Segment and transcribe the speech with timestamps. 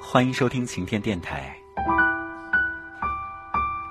[0.00, 1.54] 欢迎收听晴天电台。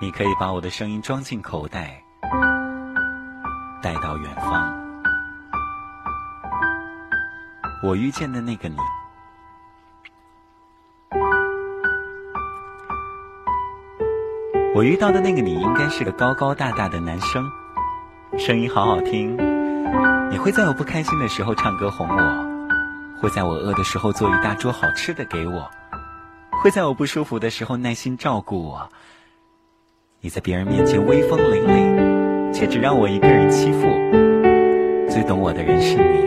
[0.01, 2.03] 你可以把我的声音装进口袋，
[3.81, 4.73] 带到远方。
[7.83, 8.77] 我遇见的那个你，
[14.73, 17.47] 我遇到的那个你，应该是个高高大大的男生，
[18.39, 19.37] 声音好好听。
[20.31, 22.46] 你会在我不开心的时候唱歌哄我，
[23.21, 25.69] 会在我饿的时候做一大桌好吃的给我。
[26.63, 28.89] 会在我不舒服的时候耐心照顾我。
[30.21, 33.81] 你在别人面前威风凛凛，却只让我一个人欺负。
[35.07, 36.25] 最懂我的人是你，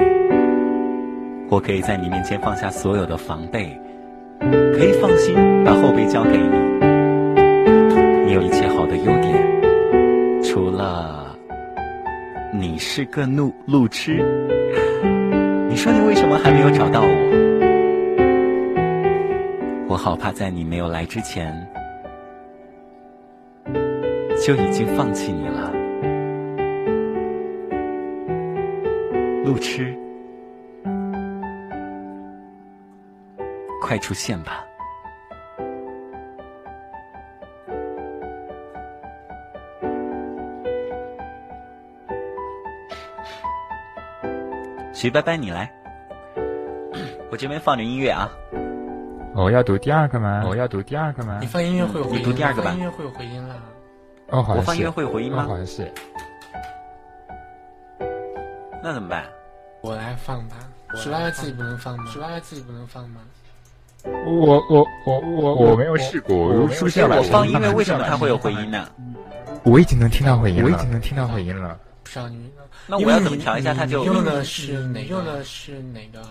[1.48, 3.77] 我可以在你面前放下所有的防备，
[4.41, 5.34] 可以放心
[5.65, 6.70] 把后背交给你。
[8.27, 11.37] 你有一切好的优点，除了
[12.53, 14.25] 你是个路路痴。
[15.83, 17.09] 说你为什么还没有找到我？
[19.89, 21.67] 我好怕在你没有来之前
[24.45, 25.73] 就已经放弃你了，
[29.42, 29.97] 路痴，
[33.81, 34.62] 快出现吧！
[45.01, 45.73] 徐拜拜，你来，
[47.31, 48.31] 我这边放着音乐啊。
[49.34, 50.45] 我要读第二个吗？
[50.47, 51.39] 我要读第二个吗？
[51.41, 53.57] 你放音乐会有回音，你读第二个吧音乐会有回音了。
[54.29, 54.61] 哦，好像是。
[54.61, 55.91] 我放音乐会有回音吗哦好像是。
[58.83, 59.25] 那怎么办？
[59.81, 60.57] 我来放吧。
[60.97, 62.05] 十八月自己不能放吗？
[62.12, 63.23] 十八月自己不能放吗？
[64.05, 68.87] 我我我我我没有试过，我是不是要把我放音乐为什么它会有回音呢？
[69.62, 71.79] 我已经能听到回音了，我已经能听到回音了。
[72.03, 72.51] 不知道你。
[72.87, 75.01] 那我要怎么调一下它就用的是哪？
[75.03, 76.23] 用的是哪个？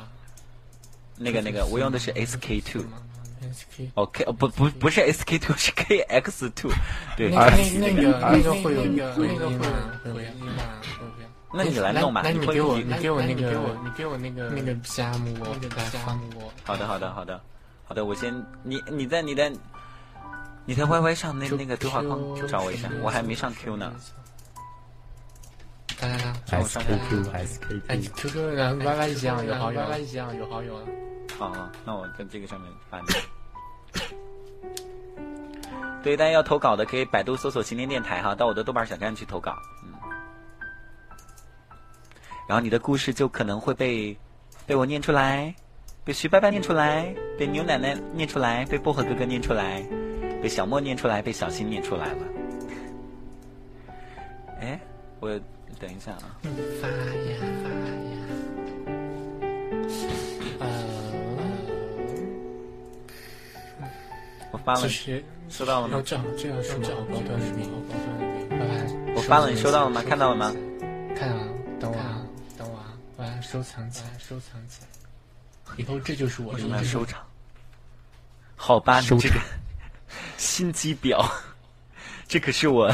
[1.18, 2.84] 那个那个，我用的是 SK two。
[3.42, 6.72] SK 哦，K 哦不不不是 SK two，是 KX two。
[7.16, 9.66] 对，那个 那个会有那个会有回音吗？
[10.04, 10.64] 会有回音吗？
[11.54, 12.22] 那你来弄吧。
[12.24, 13.50] 那你给我，你给我那个，
[13.84, 16.52] 你给我那个那个加木我，那个加木我。
[16.64, 17.42] 好的，好的，好的，
[17.86, 19.50] 好的，我先你你在你的
[20.66, 23.92] 你在 YY 上那那个对话框找我一下，我还没上 Q 呢。
[26.02, 30.84] 来来来，让我上 QQ SK 哎，QQ 然后 YY 一样有好友，YY 一样有好友啊。
[31.38, 33.06] 好好，那我在这个上面发你。
[36.02, 39.54] 对，大家要投稿的可以百度搜索“晴天电台”哈，到我的豆瓣小站去投稿。
[39.84, 39.94] 嗯，
[42.48, 44.18] 然后你的故事就可能会被
[44.66, 45.54] 被我念出来，
[46.06, 49.84] 被徐伯伯念出来，被牛奶奶念出来，被薄荷哥哥念出来，
[50.42, 52.24] 被小莫念出来，被小新念出来了。
[54.62, 54.80] 哎，
[55.20, 55.38] 我
[55.80, 56.38] 等一下啊。
[56.82, 58.18] 发呀发呀。
[60.60, 60.66] 呃，
[64.52, 64.90] 我发了，
[65.50, 66.02] 收到了吗？
[66.06, 67.64] 这这要什么好高端的笔？
[67.64, 69.14] 好高端的笔，拜拜。
[69.16, 70.04] 我发了，你收到了吗？
[70.04, 70.54] 看到了吗？
[71.16, 71.48] 看啊，
[71.80, 72.22] 等我啊，
[72.58, 74.88] 等我啊，我要收藏起来，收藏起来。
[75.78, 77.22] 以后这就是我为什么要收藏？
[78.58, 79.40] 好吧，你这个
[80.38, 81.26] 心机婊，
[82.28, 82.94] 这可是我。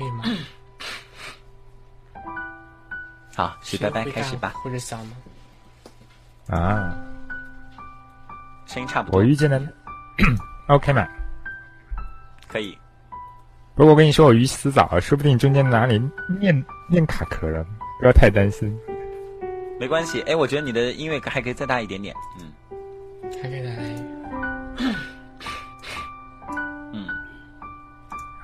[0.00, 0.24] 可以吗？
[3.36, 4.54] 好，许拜拜，开始吧。
[4.56, 5.10] 或者小吗？
[6.48, 6.96] 啊，
[8.66, 9.20] 声音差不多。
[9.20, 9.60] 我遇见了，
[10.68, 11.06] OK 吗？
[12.48, 12.76] 可以。
[13.74, 16.00] 不过我跟你说，我鱼死早了，说不定中间哪里
[16.40, 17.62] 念念卡壳了，
[18.00, 18.74] 不要太担心。
[19.78, 22.50] 没关系，哎，我觉得你的音乐还可以再大一点点，嗯。
[23.42, 24.06] 还可以再大一点。
[26.92, 27.06] 嗯。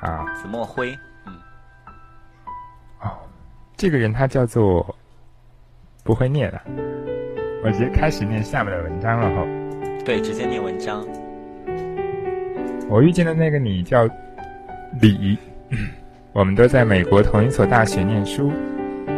[0.00, 0.24] 啊。
[0.40, 0.98] 紫墨辉，嗯。
[1.00, 1.05] 哦，
[3.76, 4.96] 这个人他叫做
[6.02, 6.62] 不会念了，
[7.62, 9.46] 我直接开始念下面的文章了哈。
[10.02, 11.06] 对，直接念文章。
[12.88, 14.08] 我遇见的那个你叫
[14.98, 15.36] 李，
[16.32, 18.50] 我们都在美国同一所大学念书。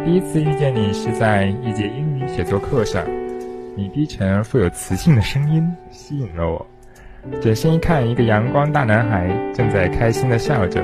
[0.03, 3.05] 第一次遇见你是在一节英语写作课上，
[3.77, 6.67] 你低沉而富有磁性的声音吸引了我。
[7.41, 10.83] 转身一看，一个阳光大男孩正在开心的笑着，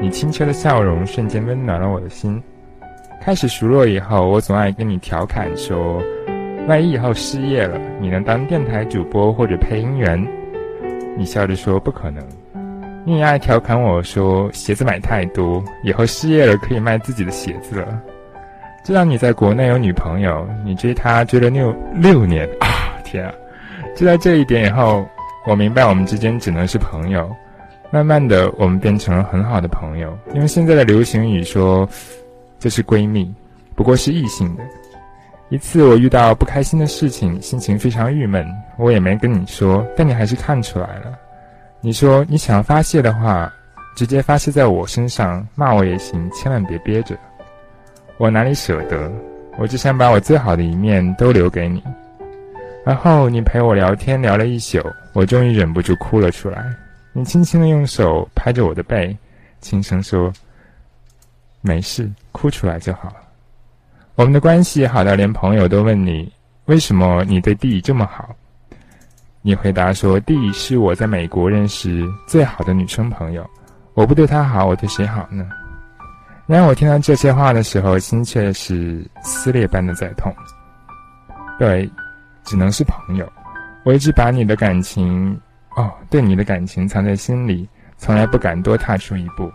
[0.00, 2.40] 你清澈的笑容瞬间温暖了我的心。
[3.22, 6.02] 开始熟络以后，我总爱跟你调侃说，
[6.66, 10.26] 万一以后失业了，你能当电台主播或者配音员？
[11.18, 12.24] 你笑着说不可能。
[13.04, 18.00] 你也爱调侃我说鞋子买太多，以后失业了可以卖自己的鞋子了。
[18.82, 22.96] 知道你在国内有女朋友，你追她追了六六年啊！
[23.04, 23.34] 天啊！
[23.94, 25.06] 知道这一点以后，
[25.46, 27.30] 我明白我们之间只能是朋友。
[27.90, 30.16] 慢慢的，我们变成了很好的朋友。
[30.34, 31.86] 用现在的流行语说，
[32.60, 33.34] 这是闺蜜，
[33.74, 34.62] 不过是异性的。
[35.48, 38.46] 一次我遇到不开心的事情，心情非常郁闷，
[38.76, 41.18] 我也没跟你说，但你还是看出来了。
[41.80, 43.52] 你说你想要发泄的话，
[43.96, 47.16] 直接发泄在我身上，骂我也行，千万别憋着。
[48.18, 49.10] 我哪里舍得？
[49.58, 51.82] 我只想把我最好的一面都留给你。
[52.84, 54.80] 然后你陪我聊天聊了一宿，
[55.14, 56.64] 我终于忍不住哭了出来。
[57.12, 59.16] 你轻轻的用手拍着我的背，
[59.60, 60.32] 轻声说
[61.60, 63.16] ：“没事，哭出来就好了。”
[64.16, 66.30] 我们的关系好到连朋友都问你
[66.66, 68.28] 为什么你对弟弟这么好。
[69.42, 73.48] 你回答说：“弟弟是我在美国认识最好的女生朋友，
[73.94, 75.48] 我不对她好，我对谁好呢？”
[76.46, 80.34] 然而我听到这些话的时候，心却是撕裂般的在痛。
[81.58, 81.90] 对，
[82.44, 83.32] 只能是朋友。
[83.84, 85.40] 我一直把你的感情，
[85.76, 87.66] 哦，对你的感情藏在心里，
[87.96, 89.50] 从来不敢多踏出一步。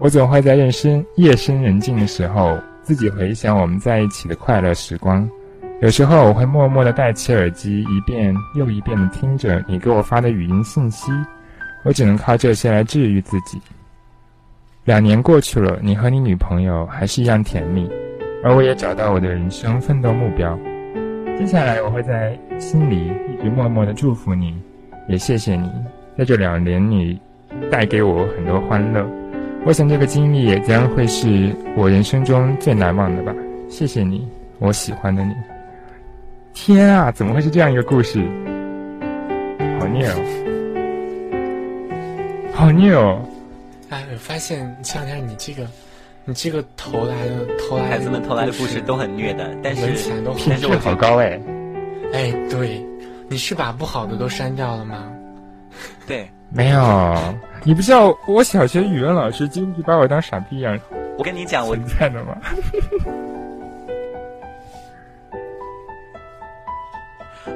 [0.00, 2.58] 我总会在夜深夜深人静的时候。
[2.82, 5.28] 自己回想我们在一起的快乐时光，
[5.80, 11.12] 有时候我会默默地戴起耳机，一遍又一遍地听着你给我发的语音信息，
[11.84, 13.60] 我只能靠这些来治愈自己。
[14.84, 17.88] 两年过去了，你和你女朋友还是一样甜蜜，
[18.42, 20.58] 而我也找到我的人生奋斗目标。
[21.38, 24.58] 接下来我会在心里一直默默地祝福你，
[25.06, 25.70] 也谢谢你
[26.18, 27.20] 在这两年里
[27.70, 29.06] 带给我很多欢乐。
[29.66, 33.34] 我想这个经历也将会是我人生中最难忘的吧。
[33.68, 34.26] 谢谢你，
[34.58, 35.34] 我喜欢的你。
[36.54, 38.18] 天啊，怎么会是这样一个故事？
[39.78, 40.16] 好虐哦，
[42.52, 43.20] 好虐哦！
[43.90, 45.66] 哎，我发现前两天你这个，
[46.24, 51.40] 你这个投来的投来的孩子们投来的故事都很虐的，但是起来都但是我好高哎！
[52.12, 52.84] 哎，对，
[53.28, 55.06] 你是把不好的都删掉了吗？
[56.06, 57.16] 对，没有。
[57.62, 60.78] 你不知道我小学语文老师经常把我当傻逼一样。
[61.18, 62.36] 我跟你讲，我存在的吗？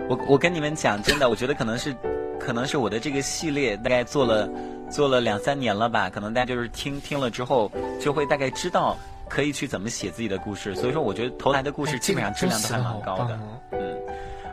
[0.09, 1.95] 我我跟你们讲，真的，我觉得可能是，
[2.39, 4.47] 可能是我的这个系列大概做了
[4.91, 8.99] 做了两三年了吧，可能大家就是听听了之后，就会大概知道
[9.31, 10.75] 可以去怎么写自己的故事。
[10.75, 13.39] 所以说，我觉得投来的故事基本上质量都还蛮高的，
[13.73, 13.97] 嗯，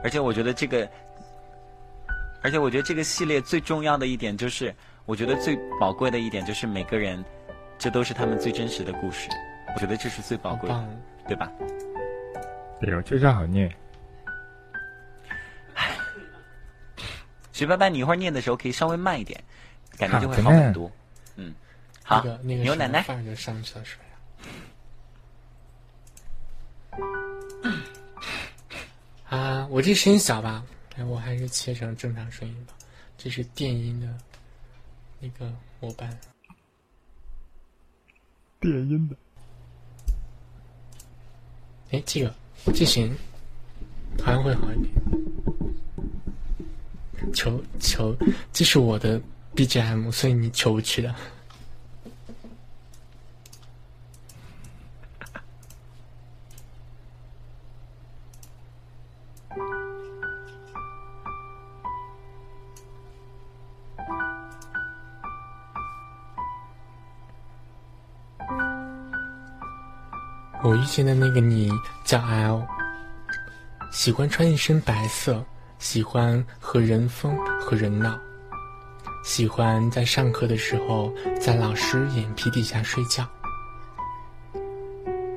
[0.04, 0.88] 而且我觉得这个，
[2.42, 4.74] 而且我觉得这个系列最重要的一点就是。
[5.08, 7.26] 我觉得最宝贵的一点就是每个人，
[7.78, 9.28] 这都是他们最真实的故事。
[9.74, 10.88] 我觉得这是最宝贵的，
[11.28, 11.52] 对吧？
[12.80, 13.76] 对，我确实好念。
[15.74, 15.98] 唉，
[17.52, 19.44] 徐伯伯，你一会儿念的时候可以稍微慢一点，
[19.98, 20.90] 感觉就会好很多。
[21.36, 21.52] 嗯，
[22.04, 23.02] 好，牛奶奶。
[23.02, 24.00] 放着上厕所
[26.94, 27.78] 呀。
[29.36, 30.64] 啊，我这声音小吧？
[30.96, 32.74] 哎，我还是切成正常声音吧。
[33.18, 34.18] 这是电音的。
[35.24, 36.20] 那个模板，
[38.60, 39.16] 电音的。
[41.92, 42.34] 哎，这个
[42.74, 43.16] 这行，
[44.20, 44.92] 好像会好一点。
[47.34, 48.18] 求求，
[48.52, 49.22] 这是我的
[49.56, 51.16] BGM，所以你求不去的。
[70.64, 71.72] 我遇见的那个你
[72.04, 72.62] 叫 L，
[73.92, 75.44] 喜欢穿一身白色，
[75.80, 78.16] 喜欢和人疯和人闹，
[79.24, 83.28] 喜欢在上课的时候在老师眼皮底下睡觉。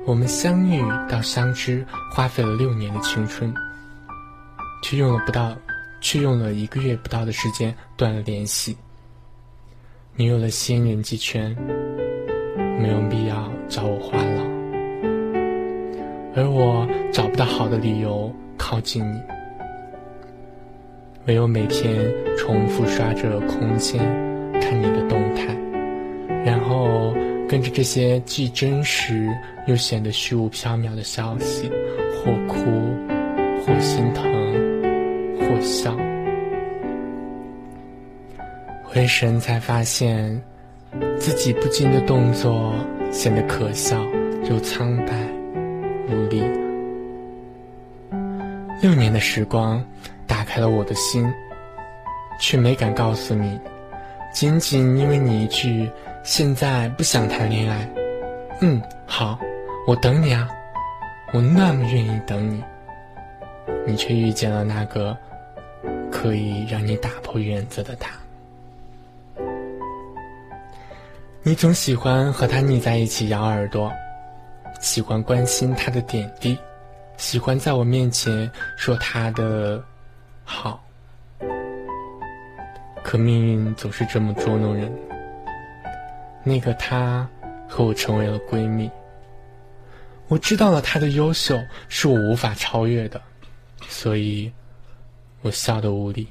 [0.05, 0.79] 我们相遇
[1.09, 3.51] 到相知，花费了六年的青春，
[4.83, 5.57] 却用了不到，
[6.01, 8.77] 却用了一个月不到的时间断了联系。
[10.15, 11.49] 你有了新人际圈，
[12.79, 14.44] 没有必要找我话唠。
[16.35, 19.21] 而我找不到好的理由靠近你，
[21.27, 21.95] 唯有每天
[22.37, 23.99] 重复刷着空间
[24.59, 25.55] 看你的动态，
[26.43, 27.13] 然后
[27.47, 29.29] 跟着这些既真实
[29.65, 31.71] 又显得虚无缥缈的消息，
[32.17, 32.65] 或哭，
[33.61, 34.25] 或心疼，
[35.39, 35.95] 或笑，
[38.83, 40.41] 回神才发现
[41.17, 42.73] 自己不禁的动作
[43.09, 44.05] 显得可笑
[44.49, 45.34] 又苍白。
[46.09, 46.43] 无力。
[48.81, 49.83] 六年的时光
[50.27, 51.31] 打开了我的心，
[52.39, 53.59] 却没敢告诉你，
[54.33, 55.89] 仅仅因为你一句
[56.23, 57.89] “现在不想谈恋爱”，
[58.61, 59.39] 嗯，好，
[59.87, 60.47] 我等你啊，
[61.33, 62.63] 我那么愿意等你，
[63.87, 65.17] 你却遇见了那个
[66.11, 68.11] 可以让你打破原则的他。
[71.41, 73.91] 你总喜欢和他腻在一起咬耳朵。
[74.85, 76.55] 喜欢关心他的点滴，
[77.17, 79.83] 喜欢在我面前说他的
[80.43, 80.79] 好。
[83.03, 84.93] 可命运总是这么捉弄人。
[86.43, 87.27] 那个他
[87.67, 88.87] 和我成为了闺蜜。
[90.27, 93.19] 我知道了他的优秀是我无法超越的，
[93.87, 94.53] 所以
[95.41, 96.27] 我笑得无力。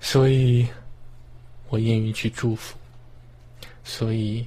[0.00, 0.66] 所以，
[1.68, 2.76] 我愿意去祝福。
[3.84, 4.44] 所以，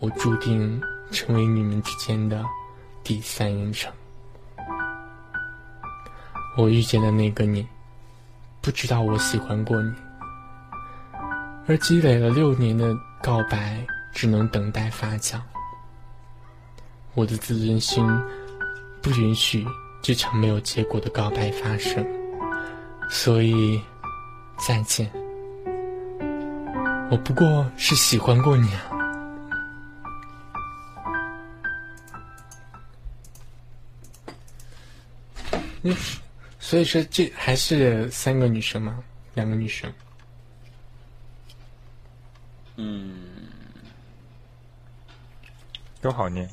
[0.00, 2.44] 我注定成为你们之间的
[3.02, 3.92] 第三人称。
[6.56, 7.66] 我遇见的那个你，
[8.60, 9.92] 不知道我喜欢过你，
[11.66, 15.40] 而积累了六年的告白，只能等待发酵。
[17.14, 18.04] 我的自尊心
[19.02, 19.66] 不允许
[20.00, 22.06] 这场没有结果的告白发生，
[23.10, 23.80] 所以
[24.56, 25.10] 再见。
[27.10, 28.93] 我不过是喜欢过你啊。
[35.84, 35.96] 嗯，
[36.58, 39.02] 所以说这还是三个女生吗？
[39.34, 39.92] 两个女生。
[42.76, 43.14] 嗯，
[46.00, 46.48] 都好念。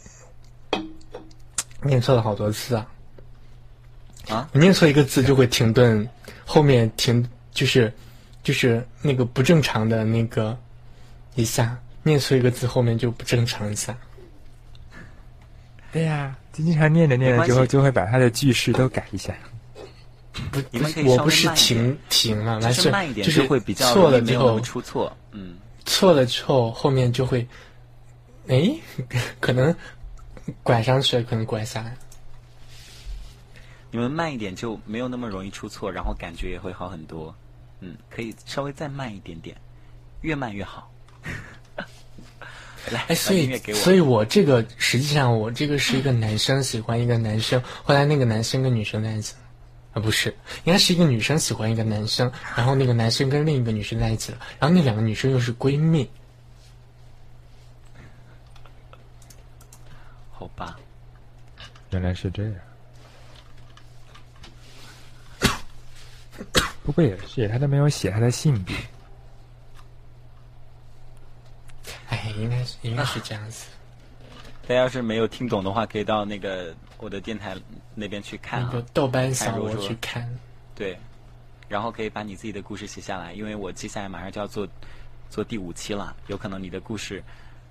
[1.83, 2.91] 念错了好多次啊！
[4.29, 6.07] 啊，我念错一个字就会停顿，
[6.45, 7.91] 后面停就是
[8.43, 10.55] 就是那个不正常的那个
[11.33, 13.97] 一下，念错一个字后面就不正常一下。
[15.91, 19.36] 对呀，就经常念着念着就会就会把它的句式都改一下。
[20.51, 25.15] 不，你们可以我不是稍慢一停点停了，完其实事慢一点就是会比较错了之后出错。
[25.31, 27.45] 嗯，错了之后后面就会，
[28.48, 28.71] 哎，
[29.41, 29.75] 可能
[30.63, 31.93] 拐上去了，可能拐下来。
[33.91, 37.36] 你们慢一点就没有那么容易出错，然后感觉也会好很多。
[37.81, 39.57] 嗯，可以稍微再慢一点点，
[40.21, 40.89] 越慢越好。
[42.89, 43.55] 来，哎，所以。
[43.73, 49.39] 所以我这个实际上我这个是一个男生喜欢一个男生，后来那个男生跟女生在一起了，
[49.93, 56.09] 啊不是，应该是一个女生喜欢一个男生，然后那个男生跟另一个女生在一起了，然后那两个女生又是闺蜜，
[60.31, 60.79] 好吧，
[61.91, 62.53] 原来是这样。
[66.83, 68.75] 不过也是，他都没有写他的性别。
[72.21, 73.65] 哎，应该是应该是这样子。
[74.67, 77.55] 大家要是没有听懂的话，可以到那个我的电台
[77.95, 78.87] 那边去看啊那个。
[78.93, 80.29] 豆瓣看小说去看，
[80.75, 80.97] 对，
[81.67, 84.67] 然后可以把你自己的故事写下来，因为我接下来马上就要做
[85.29, 87.23] 做第五期了，有可能你的故事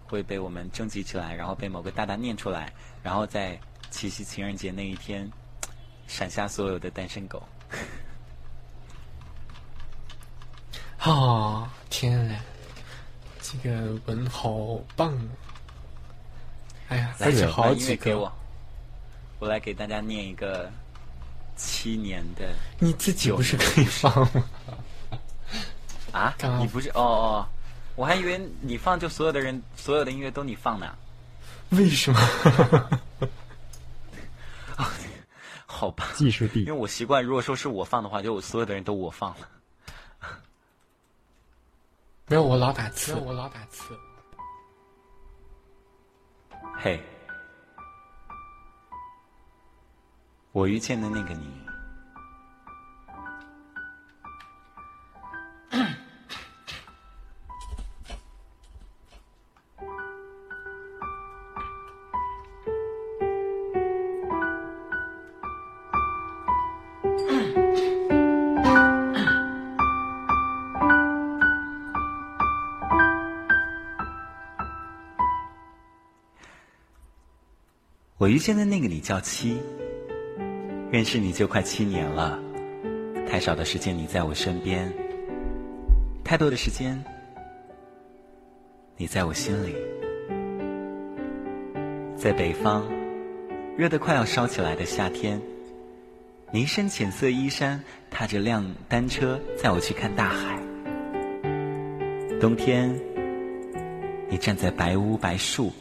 [0.04, 3.58] 会被我们征集起来，然后被某个大大念出来，然后在
[3.90, 5.30] 七夕情人节那一天
[6.08, 7.42] 闪瞎所有的单身狗。
[11.02, 12.36] 哦，天嘞，
[13.50, 15.20] 这个文好棒啊！
[16.88, 18.32] 哎呀，来，而且把音好几个乐给我，，
[19.40, 20.70] 我来给大家念一个
[21.56, 24.44] 七年的你自己不是可以放吗？
[26.12, 27.46] 啊你不是哦哦，
[27.96, 30.86] 我还以为你放就所有的人所有的音乐都你放呢。
[31.70, 32.20] 为什么？
[35.66, 39.48] 好吧， 技术地因为我习惯，如果说是我放的话，就我所有的人都我放了。
[42.30, 43.98] 没有，我老打字，我老打字。
[46.78, 47.02] 嘿，
[50.52, 51.60] 我遇见的那个你，
[78.20, 79.56] 我遇见的那个你叫七，
[80.92, 82.38] 认识你就快七年了，
[83.26, 84.92] 太少的时间你在我身边，
[86.22, 87.02] 太多的时间
[88.98, 89.74] 你在我心里。
[92.14, 92.84] 在北方，
[93.74, 95.40] 热得快要烧起来的夏天，
[96.52, 100.60] 你一身浅色衣衫，踏着辆单车载我去看大海。
[102.38, 102.94] 冬天，
[104.28, 105.72] 你站在白屋白树、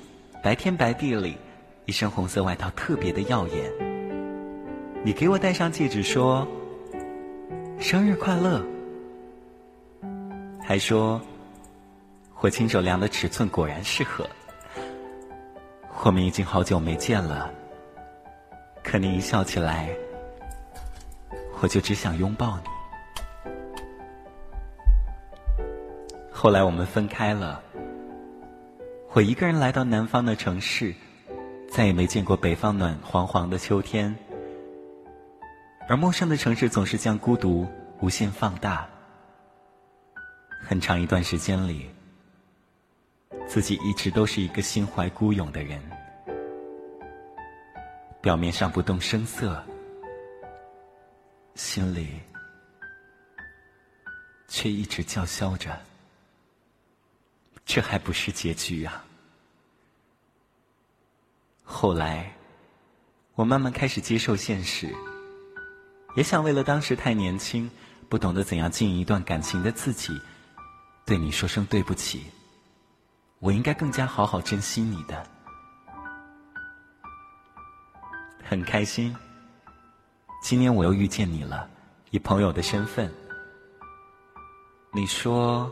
[0.42, 1.36] 白天白地里，
[1.90, 3.74] 一身红色外套特别的耀眼。
[5.04, 6.48] 你给我戴上戒指，说
[7.82, 8.64] ：“生日快乐。”
[10.62, 11.20] 还说
[12.42, 14.24] ：“我亲手量的尺寸果然适合。”
[16.06, 17.52] 我们已经好久没见了，
[18.84, 19.90] 可你一笑起来，
[21.60, 22.70] 我就只想拥抱你。
[26.32, 27.60] 后来我们分开了，
[29.14, 30.94] 我一个人来到南方的城市，
[31.80, 34.14] 再也没见过北方暖黄黄的秋天，
[35.88, 37.66] 而陌生的城市总是将孤独
[38.02, 38.86] 无限放大。
[40.62, 41.90] 很长一段时间里，
[43.48, 45.82] 自己一直都是一个心怀孤勇的人，
[48.20, 49.64] 表面上不动声色，
[51.56, 52.10] 心里
[54.50, 55.80] 却一直叫嚣着：
[57.66, 59.06] 这还不是结局啊！
[61.72, 62.34] 后来，
[63.36, 64.94] 我慢慢开始接受现实，
[66.16, 67.70] 也想为了当时太年轻、
[68.10, 70.20] 不懂得怎样经营一段感情的自己，
[71.06, 72.26] 对你说声对不起。
[73.38, 75.24] 我应该更加好好珍惜你的。
[78.44, 79.16] 很开心，
[80.42, 81.70] 今年我又遇见你了，
[82.10, 83.10] 以朋友的身份。
[84.92, 85.72] 你说，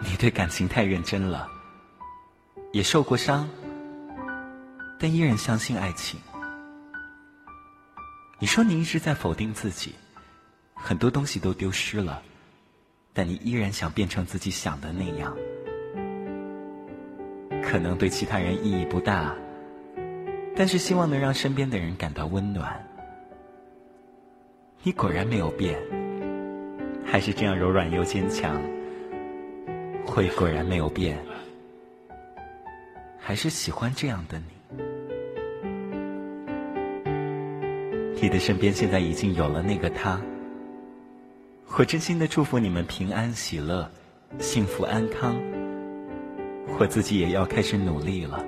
[0.00, 1.48] 你对感情太认真了，
[2.72, 3.48] 也受过伤。
[5.02, 6.20] 但依然相信爱情。
[8.38, 9.96] 你说你一直在否定自己，
[10.74, 12.22] 很多东西都丢失了，
[13.12, 15.36] 但你依然想变成自己想的那样。
[17.64, 19.34] 可能对其他人意义不大，
[20.54, 22.80] 但是希望能让身边的人感到温暖。
[24.84, 25.80] 你果然没有变，
[27.04, 28.62] 还是这样柔软又坚强。
[30.06, 31.18] 会果然没有变，
[33.18, 34.51] 还是喜欢这样的你。
[38.22, 40.22] 你的身边现在已经有了那个他，
[41.76, 43.90] 我真心的祝福你们平安喜乐、
[44.38, 45.34] 幸福安康。
[46.78, 48.46] 我自己也要开始努力了。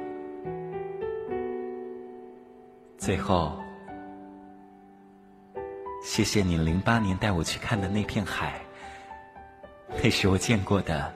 [2.96, 3.58] 最后，
[6.04, 8.62] 谢谢你零八年带我去看的那片海，
[10.00, 11.12] 那是我见过的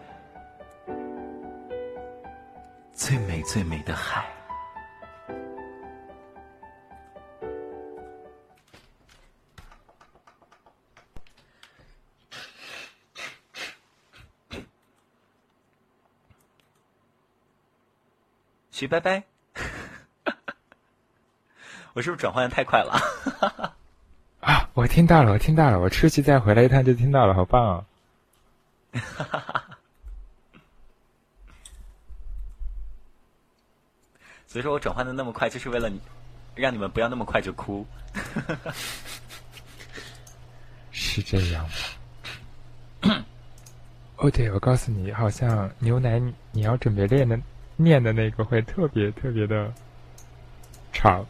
[2.93, 4.27] 最美最美的海。
[18.79, 19.25] 徐拜拜，
[21.95, 22.95] 我是不是转换的太快了？
[24.39, 27.85] 啊，我听到了，我听到了，我出去再回来一趟就听到了，好棒哦！
[34.47, 35.91] 所以说我转换的那么快，就是为了
[36.55, 37.85] 让你们不要那么快就哭。
[40.93, 41.69] 是这样
[43.03, 43.25] 吗？
[44.19, 46.21] 哦，对，我告诉你，好像牛奶
[46.53, 47.37] 你要准备练的。
[47.81, 49.73] 念的那个会特别特别的
[50.93, 51.25] 长，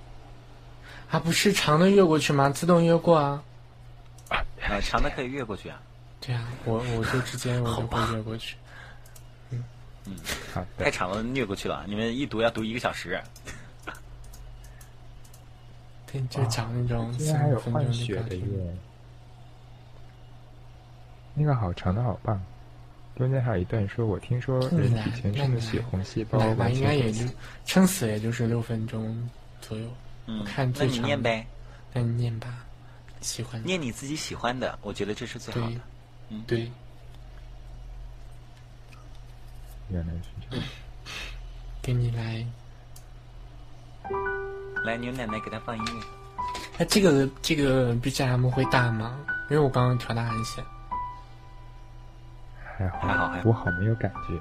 [1.10, 2.48] 啊，不是长的越过去吗？
[2.48, 3.44] 自动越过啊，
[4.30, 5.78] 啊，长的可以越过去啊。
[6.20, 8.56] 对啊，我我就直接我就会越过去。
[9.50, 9.62] 嗯
[10.06, 10.16] 嗯，
[10.54, 11.84] 好，太长了，越过去了。
[11.86, 13.20] 你们一读要读一个小时。
[16.10, 17.12] 对，就讲那种。
[17.12, 18.76] 今天还有换血的耶，
[21.34, 22.42] 那个好长的好棒。
[23.18, 27.24] 中间还有一段说：“我听说人体全身的血红细胞完全应该也就
[27.66, 29.28] 撑死也就是六分钟
[29.60, 29.88] 左右。
[30.26, 31.44] 嗯，看那你念呗，
[31.92, 32.64] 那你念吧，
[33.20, 35.80] 喜欢念你自己喜欢的，我觉得这是最好的。
[36.28, 36.70] 嗯，对。
[39.90, 40.64] 原来是这样。
[41.82, 42.46] 给你来，
[44.84, 46.02] 来牛奶奶给他放音乐。
[46.78, 49.18] 哎，这个这个 BGM 会大吗？
[49.50, 50.62] 因为我刚刚调大一些。
[52.78, 54.40] 还好，还好，我好没有感觉。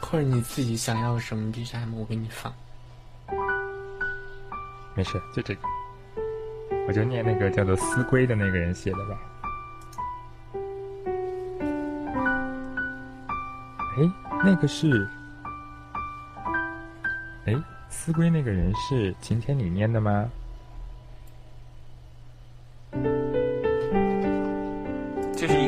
[0.00, 2.50] 或者你自己想要什么 BGM，我给你放。
[4.94, 5.60] 没事，就这个。
[6.88, 9.18] 我就念那个叫做“思归”的那个人写的吧。
[13.98, 14.10] 哎，
[14.42, 15.06] 那个是……
[17.44, 17.54] 哎，
[17.90, 20.30] 思归那个人是晴天你念的吗？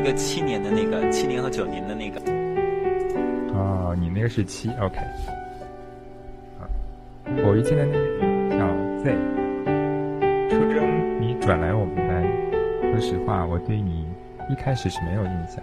[0.07, 2.21] 个七年的那个，七年和九年的那个。
[3.53, 4.99] 哦，你那个是七，OK。
[6.61, 6.63] 啊，
[7.45, 8.69] 我遇见的那个叫
[9.03, 9.17] Z。
[10.49, 12.23] 初中你转来我们班，
[12.93, 14.07] 说实话，我对你
[14.49, 15.61] 一开始是没有印象，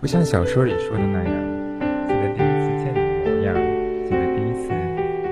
[0.00, 1.34] 不像小说里说的那样，
[2.06, 3.56] 记得第一次见你的模样，
[4.04, 4.68] 记得第一次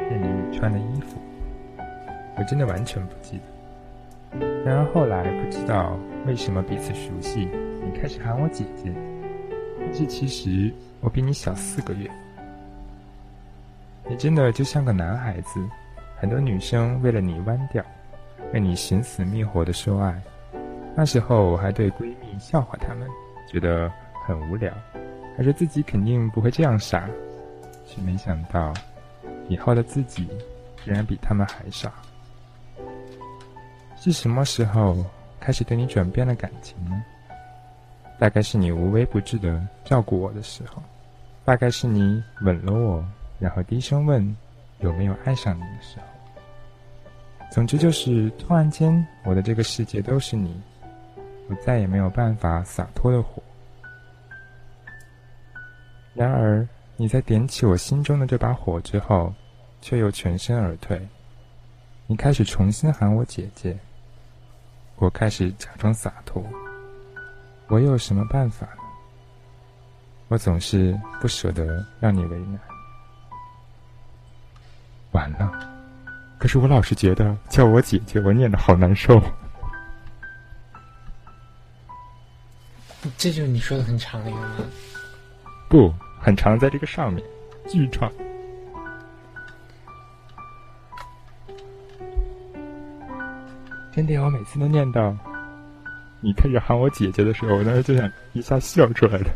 [0.09, 1.17] 见你穿的衣服，
[2.37, 3.45] 我真的完全不记得。
[4.65, 7.49] 然而后来不知道为什么彼此熟悉，
[7.91, 8.93] 你开始喊我姐姐。
[9.95, 10.71] 这其实
[11.01, 12.11] 我比你小四个月。
[14.07, 15.59] 你真的就像个男孩子，
[16.19, 17.83] 很多女生为了你弯掉，
[18.53, 20.21] 为你寻死觅活的说爱。
[20.95, 23.09] 那时候我还对闺蜜笑话她们，
[23.51, 23.91] 觉得
[24.27, 24.71] 很无聊，
[25.35, 27.09] 还说自己肯定不会这样傻，
[27.87, 28.75] 却没想到，
[29.49, 30.29] 以后的自己
[30.85, 31.91] 竟然比他们还傻。
[33.97, 34.95] 是什么时候
[35.41, 37.03] 开始对你转变了感情呢？
[38.19, 40.83] 大概是你无微不至的照顾我的时候，
[41.45, 43.05] 大概是你吻了我，
[43.39, 44.37] 然后低声问
[44.81, 46.07] 有没有爱上你的时候。
[47.51, 50.61] 总之就是突然间，我的这个世界都是你，
[51.49, 53.43] 我再也没有办法洒脱的活。
[56.13, 59.33] 然而你在点起我心中的这把火之后，
[59.81, 61.01] 却又全身而退。
[62.07, 63.79] 你开始重新喊我姐姐。
[64.97, 66.43] 我开始假装洒脱，
[67.69, 68.83] 我又有什么办法呢？
[70.29, 72.59] 我总是不舍得让你为难。
[75.13, 75.51] 完了，
[76.39, 79.21] 可是我老是觉得叫我姐姐，我念的好难受。
[83.17, 84.57] 这就是你说的很长的一个吗？
[85.69, 87.25] 不，很长，在这个上面，
[87.69, 88.11] 巨长。
[93.93, 95.17] 真的，我每次都念到
[96.21, 99.31] 你开始喊我姐姐的时候，我当时就想一下笑出来的。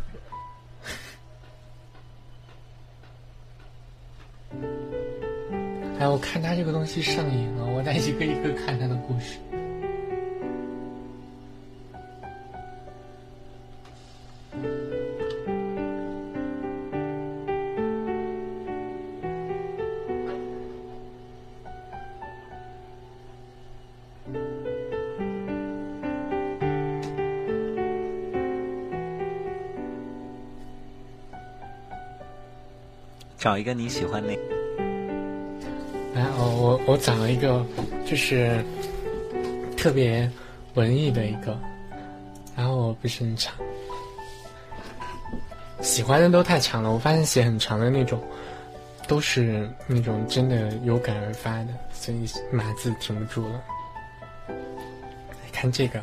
[6.01, 9.39] 哎，我看他这个东西上瘾了，我在一个一个看他的故事。
[33.43, 34.29] 找一个你喜欢的。
[36.15, 37.67] 来，我我我找了一个，
[38.07, 38.65] 就是
[39.77, 40.31] 特别
[40.75, 41.59] 文艺的一个，
[42.55, 43.53] 然后我不是很长，
[45.81, 46.93] 喜欢的都太长了。
[46.93, 48.23] 我发现写很长的那种，
[49.09, 53.61] 都是那种真的有感而发的，所以码字停不住了。
[55.51, 56.01] 看这个。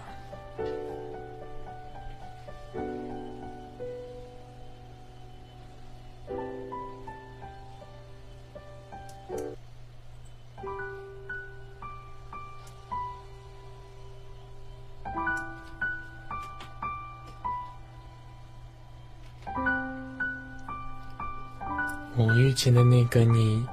[22.19, 23.65] 我遇见的那个你，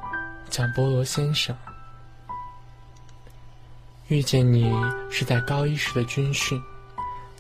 [0.49, 1.53] 叫菠萝先生。
[4.07, 4.73] 遇见你
[5.11, 6.63] 是在高一时的军训，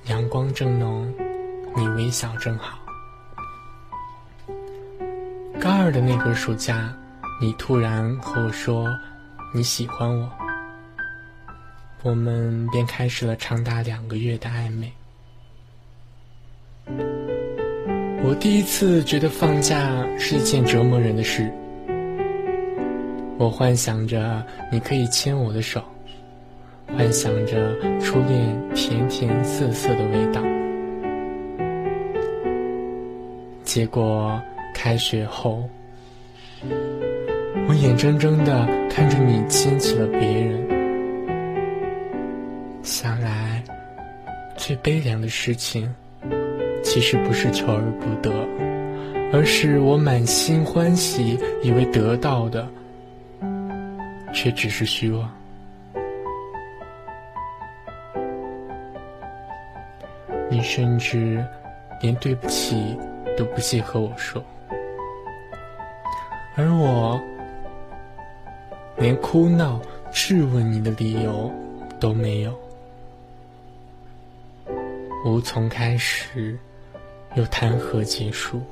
[0.07, 1.14] 阳光正浓，
[1.77, 2.77] 你微笑正好。
[5.61, 6.92] 高二的那个暑假，
[7.40, 8.88] 你突然和我说
[9.55, 10.29] 你喜欢我，
[12.03, 14.92] 我们便开始了长达两个月的暧昧。
[18.29, 21.49] 我第一次觉得放假是一件折磨人的事。
[23.39, 25.81] 我幻想着你可以牵我的手，
[26.89, 30.43] 幻想着初恋甜甜涩涩的味道。
[33.62, 34.43] 结果
[34.75, 35.62] 开学后，
[37.69, 40.67] 我眼睁睁的看着你牵起了别人。
[42.83, 43.62] 想来，
[44.57, 45.89] 最悲凉的事情。
[46.97, 48.33] 其实不是求而不得，
[49.31, 52.67] 而是我满心欢喜，以为得到的，
[54.33, 55.31] 却只是虚妄。
[60.51, 61.45] 你甚至
[62.01, 62.97] 连对不起
[63.37, 64.43] 都不屑和我说，
[66.57, 67.21] 而我
[68.97, 69.79] 连哭闹
[70.11, 71.53] 质问你的理由
[72.01, 72.59] 都没有，
[75.27, 76.59] 无从开始。
[77.37, 78.62] 又谈何结束？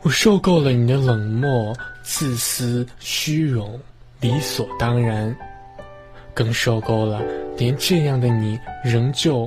[0.00, 3.78] 我受够了你的冷漠、自私、虚荣、
[4.20, 5.36] 理所当然，
[6.32, 7.20] 更受够了
[7.58, 9.46] 连这样的你仍旧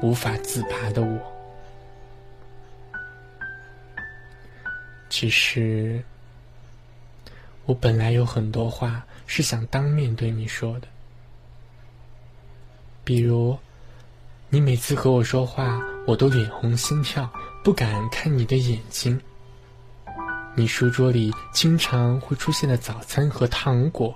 [0.00, 1.18] 无法自拔的我。
[5.10, 6.02] 其实，
[7.66, 10.88] 我本来有很多话是想当面对你说的，
[13.04, 13.54] 比如。
[14.48, 17.28] 你每次和我说话，我都脸红心跳，
[17.64, 19.20] 不敢看你的眼睛。
[20.54, 24.14] 你书桌里经常会出现的早餐和糖果，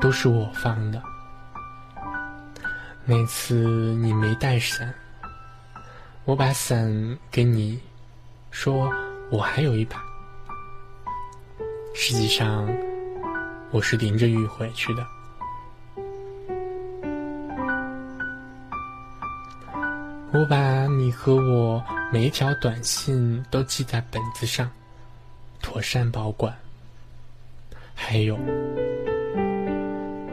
[0.00, 1.02] 都是我放的。
[3.06, 4.94] 那次你没带伞，
[6.26, 7.80] 我把伞给你，
[8.50, 8.92] 说
[9.30, 10.00] 我还有一把。
[11.94, 12.68] 实际上，
[13.70, 15.04] 我是淋着雨回去的。
[20.32, 24.70] 我把你和我每一条短信都记在本子上，
[25.60, 26.54] 妥善保管。
[27.96, 28.38] 还有，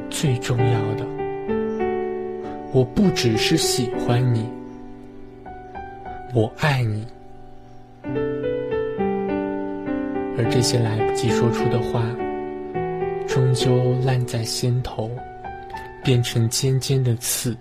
[0.07, 1.05] 最重要的，
[2.71, 4.47] 我不只是喜欢你，
[6.31, 7.03] 我爱你。
[10.37, 12.05] 而这些来不及说出的话，
[13.27, 15.09] 终究烂在心头，
[16.03, 17.57] 变成尖尖的刺。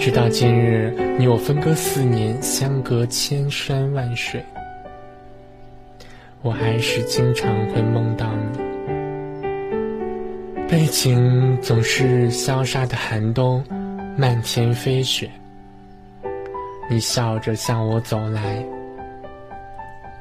[0.00, 4.42] 直到今日，你我分隔四年，相隔千山万水，
[6.40, 8.58] 我还是经常会梦到你。
[10.66, 13.62] 背景总是萧杀的寒冬，
[14.16, 15.30] 漫天飞雪。
[16.88, 18.64] 你笑着向我走来，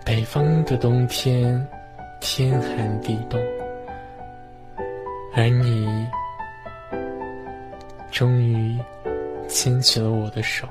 [0.03, 1.65] 北方的冬天，
[2.19, 3.39] 天寒地冻，
[5.33, 6.05] 而你
[8.11, 8.77] 终于。
[9.49, 10.69] 牵起了我的手。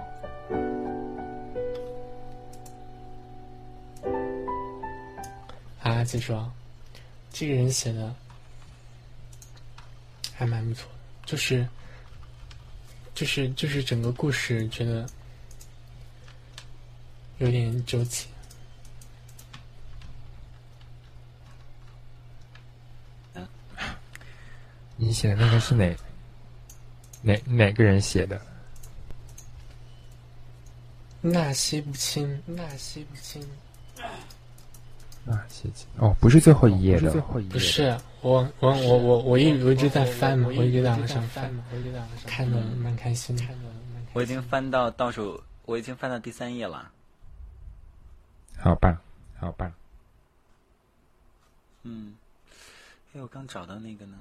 [5.82, 6.50] 阿子说
[7.30, 8.14] ：“这个人写的
[10.34, 10.88] 还蛮不错，
[11.26, 11.68] 就是，
[13.14, 15.06] 就是，就是整个故事觉得
[17.38, 18.26] 有点纠结。”
[24.96, 25.96] 你写的那个是哪
[27.22, 28.40] 哪哪个人写的？
[31.20, 33.42] 纳西不清，纳西不清，
[35.24, 37.10] 纳西清哦，不是最后一页的，
[37.50, 41.52] 不是我我我我我一我一直在翻嘛，我一直在往上翻，
[42.26, 43.44] 看的蛮开心的。
[44.12, 46.90] 我已经翻到倒数，我已经翻到第三页了。
[48.56, 48.96] 好棒，
[49.38, 49.72] 好棒。
[51.82, 52.16] 嗯，
[53.12, 54.18] 哎，我刚找到那个呢。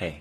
[0.00, 0.08] 嘿，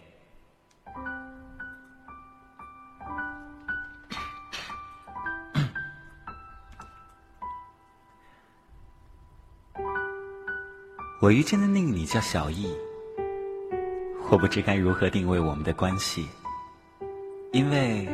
[11.21, 12.75] 我遇见的那个你叫小易，
[14.29, 16.27] 我不知该如何定位我们的关系，
[17.53, 18.05] 因为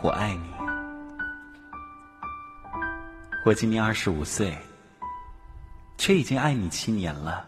[0.00, 0.50] 我爱你。
[3.44, 4.56] 我今年二十五岁，
[5.98, 7.46] 却已经爱你七年了。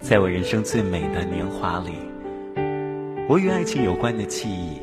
[0.00, 1.92] 在我人生最美的年华里，
[3.28, 4.80] 我与爱情有关的记忆，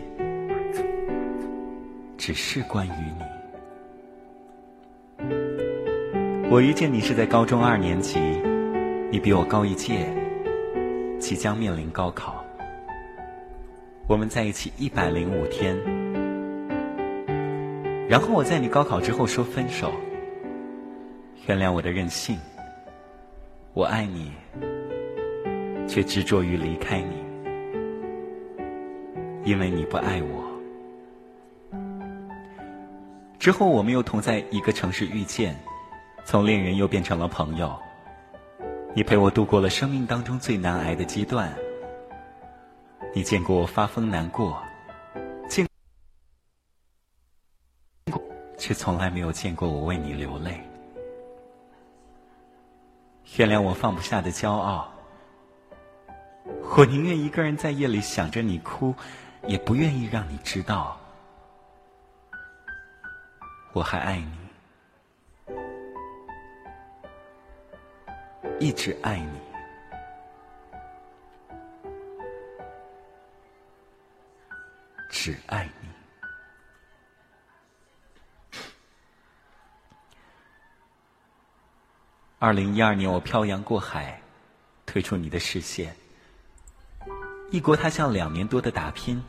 [2.17, 3.23] 只是关于你。
[6.51, 8.19] 我遇见你是在高中二年级，
[9.11, 10.05] 你比我高一届，
[11.19, 12.45] 即将面临高考。
[14.07, 15.75] 我们在一起一百零五天，
[18.07, 19.91] 然后我在你高考之后说分手，
[21.47, 22.37] 原谅我的任性，
[23.73, 24.31] 我爱你。
[25.87, 27.15] 却执着于离开你，
[29.43, 30.45] 因为你不爱我。
[33.39, 35.55] 之后我们又同在一个城市遇见，
[36.25, 37.73] 从恋人又变成了朋友。
[38.93, 41.55] 你陪我度过了生命当中最难挨的阶段。
[43.15, 44.61] 你见过我发疯难过，
[45.47, 45.65] 见，
[48.57, 50.59] 却从来没有见过我为你流泪。
[53.37, 54.91] 原谅我放不下的骄傲。
[56.75, 58.93] 我宁愿一个人在夜里想着你哭，
[59.47, 60.95] 也不愿意让你知道
[63.73, 64.37] 我还爱你，
[68.59, 69.39] 一直爱你，
[75.09, 75.87] 只爱你。
[82.37, 84.21] 二零一二年，我漂洋过海，
[84.85, 85.95] 退出你的视线。
[87.49, 89.23] 异国他乡两年多的打拼，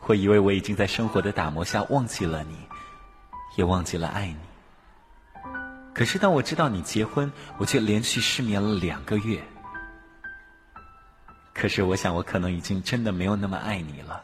[0.00, 2.54] 我以为我已经在生活的打磨下忘记了你，
[3.56, 4.36] 也忘记了爱你。
[5.94, 9.42] 可是当我知道你结婚，我却连续失眠了两个月。
[11.54, 14.22] 可是我想，我可能已经真的没有那么爱你了，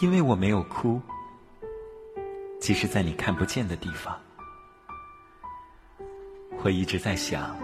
[0.00, 1.02] 因为我没有哭，
[2.60, 4.16] 即使在你看不见的地方。
[6.62, 7.56] 我一直在想，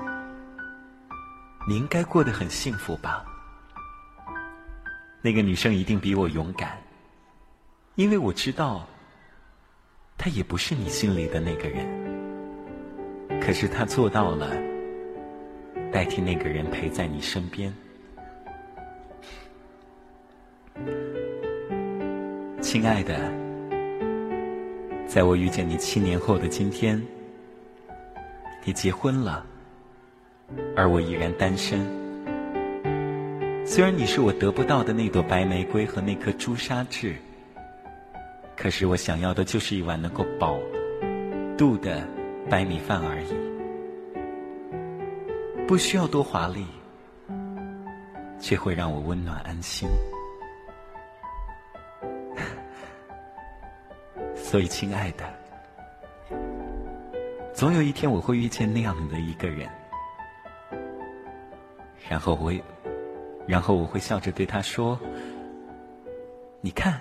[1.68, 3.24] 你应该过得很幸福吧。
[5.20, 6.78] 那个女生一定比我勇敢，
[7.96, 8.87] 因为我知道，
[10.16, 11.85] 她也不是你心里的那个人。
[13.40, 14.50] 可是她做到了，
[15.92, 17.74] 代替那个人陪在你身边。
[22.61, 23.18] 亲爱的，
[25.07, 27.02] 在我遇见你七年后的今天，
[28.64, 29.44] 你结婚了，
[30.76, 31.97] 而我依然单身。
[33.70, 37.14] 虽然你是我得不到的那朵白玫瑰和那颗朱砂痣，
[38.57, 40.59] 可是我想要的就是一碗能够饱
[41.57, 42.02] 肚的
[42.48, 43.28] 白米饭而已，
[45.66, 46.64] 不需要多华丽，
[48.40, 49.87] 却会让我温暖安心。
[54.35, 55.26] 所以，亲爱的，
[57.52, 59.68] 总有一天我会遇见那样的一个人，
[62.09, 62.50] 然后我，
[63.48, 65.00] 然后我会笑着对他说
[66.61, 67.00] ：“你看，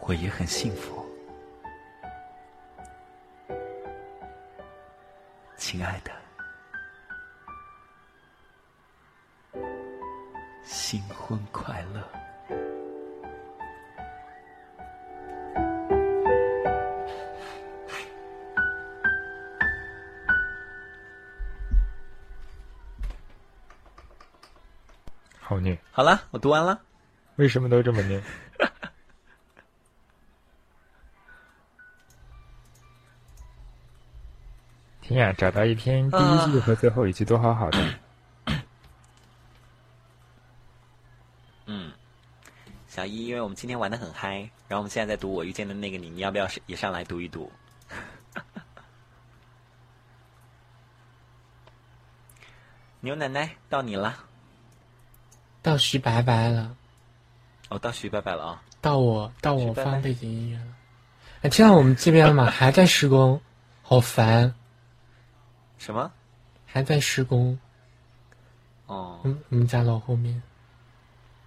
[0.00, 1.02] 我也很幸福，
[5.56, 6.12] 亲爱的，
[10.62, 12.06] 新婚快乐。”
[25.46, 26.80] 好念，好了，我读完了。
[27.36, 28.22] 为什么都这么念？
[35.02, 37.78] 天呀，找到一篇第一句和最后一句都好好的。
[41.66, 41.92] 嗯，
[42.88, 47.52] 小一，因为我们今天玩的很嗨，然后我们现在在读我遇见的那个你，你要不要也上来读一读？
[53.00, 54.24] 牛奶奶，到你了。
[55.64, 56.76] 到徐白白了，
[57.70, 58.62] 哦，到徐白白了啊！
[58.82, 60.76] 到我到我放背景音乐了。
[61.40, 62.44] 哎，听到我们这边了吗？
[62.52, 63.40] 还在施工，
[63.80, 64.54] 好烦。
[65.78, 66.12] 什么？
[66.66, 67.58] 还在施工？
[68.84, 69.18] 哦。
[69.24, 70.42] 嗯，我们家楼后面。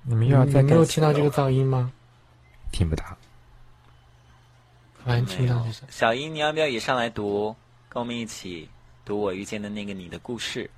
[0.01, 1.93] 你们又要在没有听到这个噪音吗？
[2.71, 3.05] 听不到。
[5.05, 5.63] 完全听到。
[5.91, 7.55] 小英，你要不要也上来读？
[7.87, 8.67] 跟我们一起
[9.05, 10.71] 读我遇见的那个你的故事。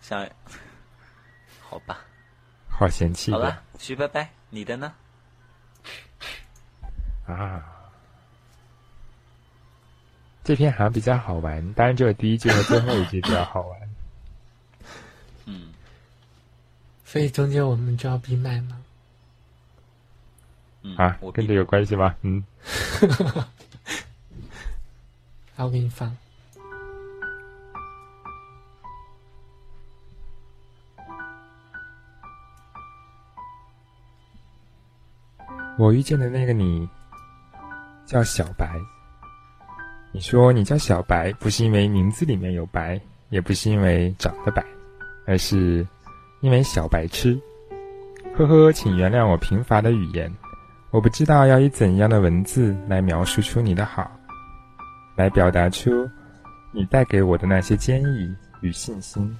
[0.00, 0.26] 小。
[1.68, 1.98] 好吧，
[2.68, 3.32] 好嫌弃。
[3.32, 4.92] 好了，徐拜拜，你的呢？
[7.26, 7.64] 啊，
[10.44, 13.80] 这篇好像比较好玩，当然只有第一句和最后一句比较好玩。
[15.46, 15.72] 嗯，
[17.04, 18.80] 所以中间我们就要闭麦吗？
[20.96, 22.14] 啊，我跟这有关系吗？
[22.22, 22.44] 嗯。
[25.56, 26.16] 好，我给你放。
[35.78, 36.88] 我遇见的那个你，
[38.06, 38.80] 叫小白。
[40.10, 44.64] 你说你叫小白，不是因为名字里面有白，也不是因为长得白，
[45.26, 45.86] 而是
[46.40, 47.38] 因为小白痴。
[48.34, 50.34] 呵呵，请原谅我贫乏的语言，
[50.90, 54.10] 我不知道要以怎样的文字来描述出你的好，
[55.14, 56.08] 来表达出
[56.72, 59.38] 你带给我的那些坚毅与信心。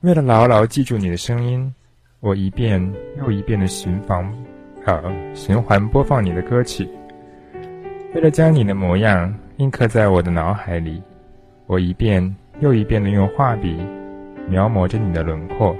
[0.00, 1.74] 为了牢牢记住你的声音。
[2.20, 2.82] 我一遍
[3.18, 4.26] 又一遍的循环，
[4.86, 5.02] 呃，
[5.34, 6.88] 循环播放你的歌曲，
[8.14, 11.02] 为了将你的模样印刻在我的脑海里，
[11.66, 13.76] 我一遍又一遍的用画笔
[14.48, 15.76] 描摹着你的轮廓。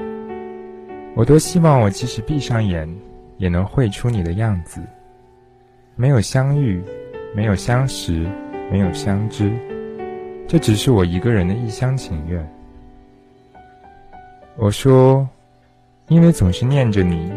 [1.14, 2.86] 我多希望我即使闭上眼，
[3.38, 4.82] 也能绘出你的样子。
[5.94, 6.82] 没有相遇，
[7.34, 8.28] 没有相识，
[8.70, 9.50] 没有相知，
[10.46, 12.46] 这只是我一个人的一厢情愿。
[14.56, 15.26] 我说。
[16.08, 17.32] 因为总是念着你，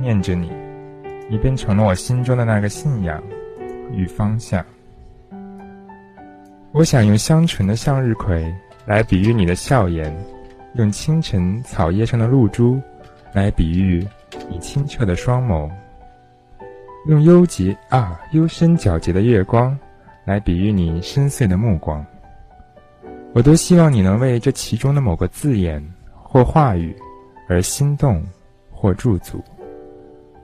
[0.00, 0.50] 念着你，
[1.28, 3.22] 你变成了我心中的那个信仰
[3.92, 4.64] 与方向。
[6.72, 8.52] 我想用香醇的向日葵
[8.84, 10.12] 来比喻你的笑颜，
[10.74, 12.80] 用清晨草叶上的露珠
[13.32, 14.04] 来比喻
[14.48, 15.70] 你清澈的双眸，
[17.06, 19.78] 用幽洁啊幽深皎洁的月光
[20.24, 22.04] 来比喻你深邃的目光。
[23.34, 25.80] 我多希望你能为这其中的某个字眼
[26.12, 26.92] 或话语。
[27.50, 28.24] 而心动，
[28.70, 29.42] 或驻足，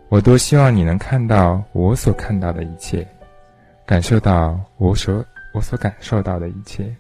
[0.09, 3.07] 我多希望你能看到我所看到的一切，
[3.87, 6.93] 感受到我所我所感受到的一切。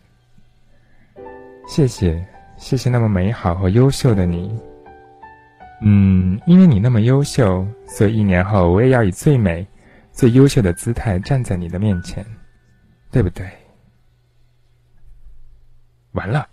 [1.66, 2.24] 谢谢，
[2.56, 4.56] 谢谢那么美好和优秀的你。
[5.82, 9.66] 嗯，因为你那么优秀，所以一年后我也要以最美、
[10.12, 12.24] 最优秀的姿态站在你的面前，
[13.10, 13.44] 对不对？
[16.12, 16.48] 完了。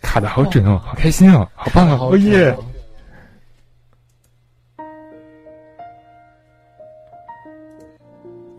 [0.00, 2.56] 卡的好准哦，好开心哦，好棒哦，哦耶！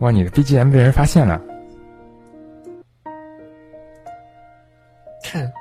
[0.00, 1.40] 哇，你的 BGM 被人发现了，
[5.22, 5.52] 看，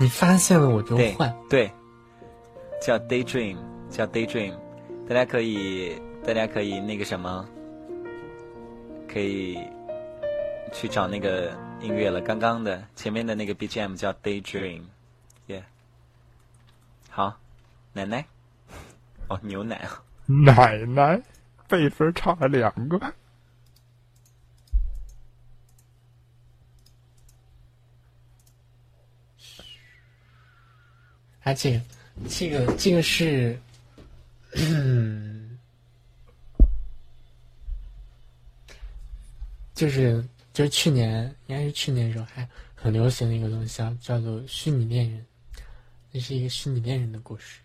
[0.00, 1.70] 你发现了我就换，对，
[2.80, 3.56] 叫 Daydream，
[3.90, 4.54] 叫 Daydream，
[5.06, 7.44] 大家可以大家可以那个什么，
[9.06, 9.58] 可以
[10.72, 11.52] 去找那个
[11.84, 12.18] 音乐了。
[12.22, 14.84] 刚刚的前面的那个 BGM 叫 Daydream，
[15.48, 15.62] 耶。
[17.10, 17.38] 好，
[17.92, 18.24] 奶奶，
[19.28, 21.20] 哦，牛奶啊，奶奶，
[21.68, 22.98] 辈分差了两个。
[31.42, 31.78] 而且，
[32.26, 33.60] 这个，这个是，
[34.56, 35.58] 嗯，
[39.74, 40.24] 就是
[40.54, 45.26] 就是去年，应该是去年的时候还很流行的一个东西，叫叫做虚拟恋人，
[46.12, 47.60] 那是一个虚拟恋人的故事。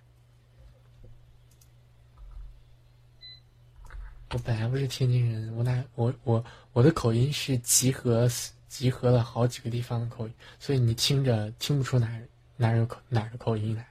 [4.32, 8.28] 我本来不是天津人，我那我我我的口音是集合
[8.68, 12.20] 集合了好几个地方的口音，所以你听着听不出哪
[12.58, 13.88] 哪有口哪儿的口音来，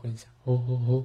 [0.00, 1.04] 混响，哦哦哦。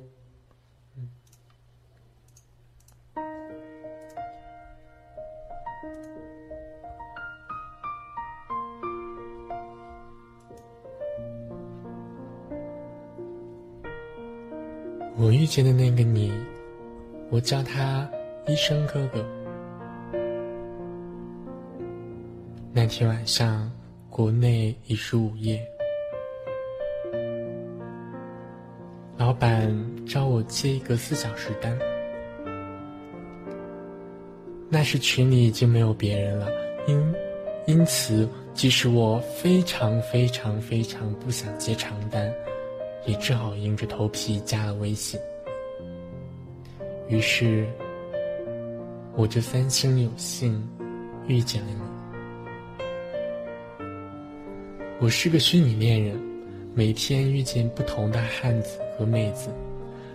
[15.18, 16.34] 我遇见的那个你，
[17.30, 18.10] 我叫他
[18.48, 19.24] 医生哥哥。
[22.74, 23.72] 那天晚上，
[24.10, 25.64] 国内已是午夜，
[29.42, 29.76] 板
[30.06, 31.76] 找我接一个四小时单。
[34.70, 36.48] 那时群里已经没有别人了，
[36.88, 37.16] 因
[37.66, 42.32] 因此，即使我非常非常非常不想接长单。
[43.08, 45.20] 也只好硬着头皮加了微信。
[47.10, 47.68] 于是，
[49.16, 50.64] 我就三生有幸
[51.26, 51.82] 遇见了你。
[55.00, 56.16] 我是个虚拟恋人，
[56.74, 59.49] 每天遇见不同的汉子和妹子，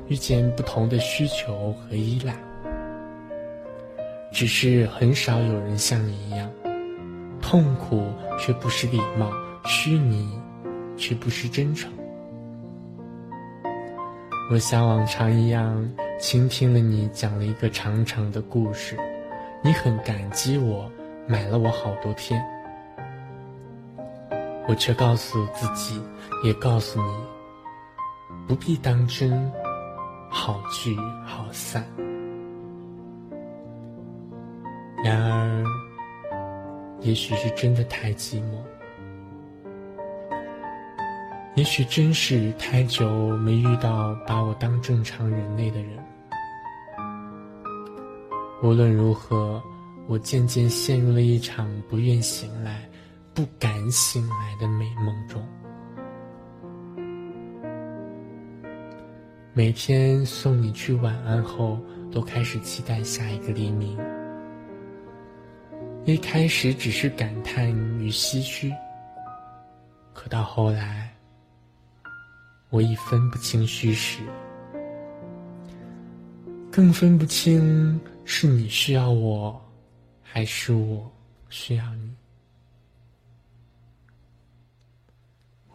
[0.09, 2.35] 遇见不同的需求和依赖。
[4.33, 6.51] 只是很少有人像你一样，
[7.43, 8.07] 痛苦
[8.39, 9.31] 却不失礼貌，
[9.67, 10.31] 虚拟
[10.97, 11.93] 却不失真诚。
[14.51, 15.87] 我像往常一样
[16.19, 18.97] 倾听了你讲了一个长长的故事，
[19.63, 20.91] 你很感激我，
[21.27, 22.43] 买了我好多天，
[24.69, 26.03] 我却告诉自己，
[26.43, 27.15] 也告诉你，
[28.49, 29.53] 不必当真，
[30.29, 31.87] 好聚好散。
[35.05, 35.65] 然而，
[37.01, 38.61] 也许是真的太寂寞。
[41.55, 43.09] 也许真是太久
[43.39, 45.91] 没遇到把我当正常人类的人。
[48.63, 49.63] 无论如何，
[50.09, 52.87] 我渐渐陷入了一场不愿醒来、
[53.37, 55.47] 不敢醒来的美梦中。
[59.53, 61.79] 每天送你去晚安后，
[62.11, 63.99] 都开始期待下一个黎明。
[66.07, 67.71] 一开始只是感叹
[68.01, 68.73] 与唏嘘，
[70.15, 71.15] 可到后来。
[72.71, 74.21] 我已分不清虚实，
[76.73, 79.63] 更分不清是你需要我，
[80.23, 81.07] 还是我
[81.51, 82.11] 需要你。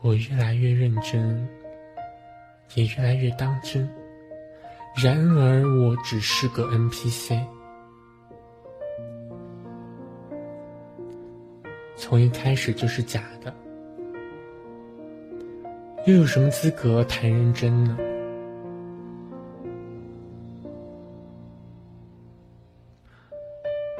[0.01, 1.47] 我越来越认真，
[2.73, 3.87] 也越来越当真。
[4.95, 7.39] 然而，我只是个 NPC，
[11.95, 13.53] 从一开始就是假的。
[16.07, 17.95] 又有什么资格谈认真呢？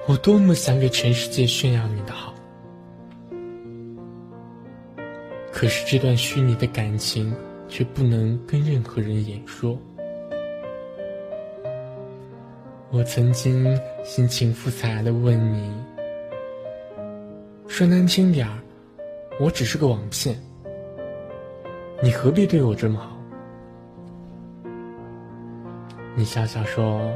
[0.08, 2.31] 我多么想给全世界炫耀你的好，
[5.62, 7.32] 可是这段虚拟的感情
[7.70, 9.78] 却不能跟任何人言说。
[12.90, 15.72] 我曾经心情复杂的问你，
[17.68, 18.58] 说难听点儿，
[19.40, 20.36] 我只是个网骗。
[22.02, 23.16] 你何必对我这么好？
[26.16, 27.08] 你笑笑说：“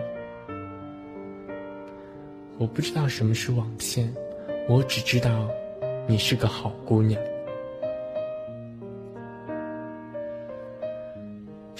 [2.60, 4.08] 我不知道什么是网骗，
[4.70, 5.50] 我只知道
[6.06, 7.20] 你是个好姑娘。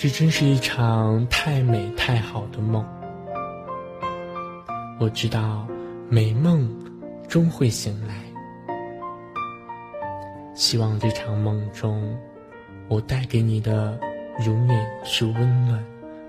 [0.06, 2.86] 这真是一场太美太好的梦。
[5.00, 5.68] 我知道
[6.12, 6.70] 美梦
[7.28, 8.14] 终会醒来，
[10.54, 12.16] 希望这场梦中。”
[12.88, 14.00] 我带给你的
[14.46, 15.84] 永远是温暖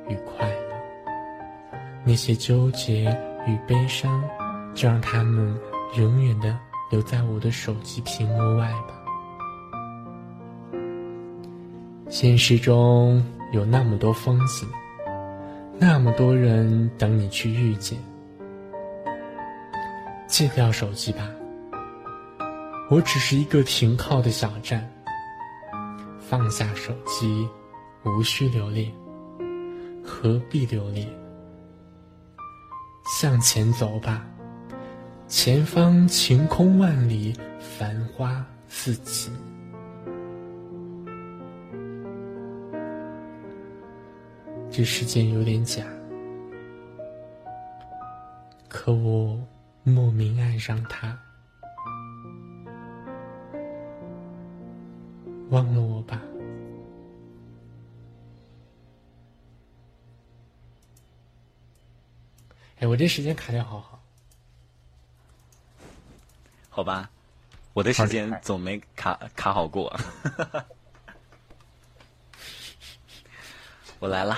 [0.09, 0.57] 与快乐。
[2.03, 3.15] 那些纠结
[3.47, 4.25] 与悲伤，
[4.75, 5.55] 就让他们
[5.99, 6.59] 永远的
[6.91, 8.95] 留在我的手机屏幕外吧。
[12.09, 13.23] 现实中
[13.57, 14.69] 有那么多风景，
[15.79, 17.99] 那么多人等你去遇见。
[20.29, 21.27] 戒掉手机吧，
[22.91, 24.87] 我只是一个停靠的小站。
[26.21, 27.49] 放下手机，
[28.05, 28.93] 无需留恋，
[30.05, 31.09] 何必留恋？
[33.19, 34.27] 向前走吧，
[35.29, 39.33] 前方晴空万里，繁花似锦。
[44.77, 45.83] 这世间有点假，
[48.69, 49.43] 可我
[49.85, 51.19] 莫名爱上他。
[55.49, 56.21] 忘了我吧。
[62.81, 63.99] 哎，我这时间卡的好好。
[66.69, 67.09] 好吧，
[67.73, 69.91] 我的时间总没卡卡好过。
[74.01, 74.37] 我来了，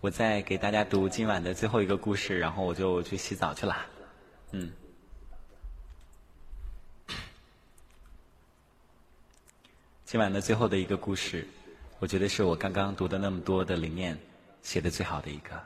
[0.00, 3.86] 我再给大家读今晚的最后一个故事，然后我就去洗澡去了。
[4.52, 4.72] 嗯。
[10.06, 11.46] 今晚的最后的一个故事，
[11.98, 14.18] 我觉得是我刚刚读的那么多的里面
[14.62, 15.62] 写的最好的一个。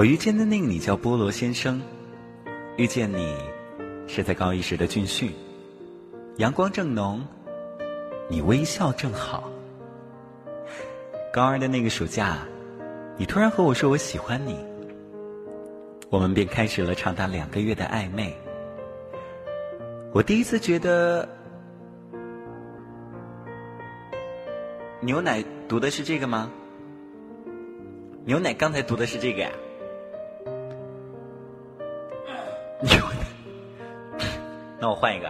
[0.00, 1.78] 我遇见的那个你叫菠萝先生，
[2.78, 3.36] 遇见你。
[4.06, 5.30] 是在高一时的军训，
[6.38, 7.22] 阳光正浓，
[8.30, 9.52] 你微笑正好。
[11.30, 12.38] 高二的那个暑假，
[13.18, 14.56] 你突然和我说我喜欢你，
[16.08, 18.34] 我们便开始了长达两个月的暧昧。
[20.14, 21.28] 我第一次觉得，
[25.02, 26.50] 牛奶读的是这个吗？
[28.24, 29.50] 牛奶刚才读的是这个呀？
[35.00, 35.28] 换一个，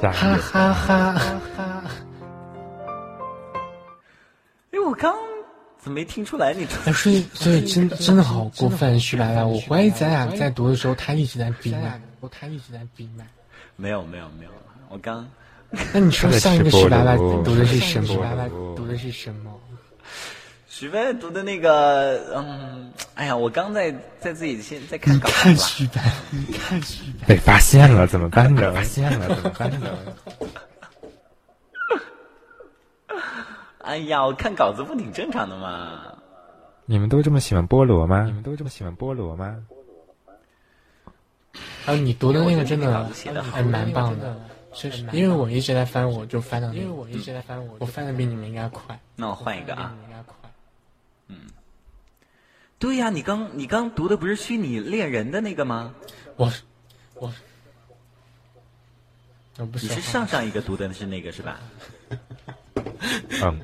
[0.00, 1.84] 哈哈哈哈！
[4.70, 5.14] 哎，我刚
[5.78, 6.54] 怎么没听出来？
[6.54, 9.44] 你所以所以真真的好过分，徐白白！
[9.44, 12.00] 我怀疑咱俩在读的时候，他一直在闭麦，
[12.30, 13.26] 他一直在闭麦。
[13.76, 14.50] 没有没有没有，
[14.88, 15.28] 我刚。
[15.92, 18.06] 那你说上一个徐白白读的是什么？
[18.06, 19.52] 徐白白读的是什么？
[20.78, 26.00] 许飞读的那个，嗯，哎呀，我刚在在自己先在看稿子看许白，
[26.30, 28.72] 你看许白，被发现了怎么办呢？
[28.72, 29.90] 发现了怎么办呢？
[33.78, 36.00] 哎呀，我看稿子不挺正常的吗？
[36.86, 38.22] 你们都这么喜欢菠萝吗？
[38.22, 39.56] 你们都这么喜欢菠萝吗？
[41.86, 43.04] 啊，你读的那个真的
[43.42, 44.40] 还蛮棒的，
[44.72, 48.96] 确实，因为我一直在翻，我就翻到，因为我一直在翻，我我翻的比你们应该快。
[49.16, 49.92] 那我换一个啊。
[51.28, 51.36] 嗯，
[52.78, 55.94] 对呀，你刚你刚读的不是虚拟恋人的那个吗？
[56.36, 56.52] 我
[57.14, 57.32] 我
[59.76, 61.60] 是，你是上上一个读的是那个是吧？
[63.42, 63.60] 嗯，